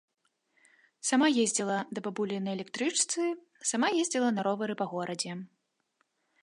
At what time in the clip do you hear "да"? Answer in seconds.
1.97-2.05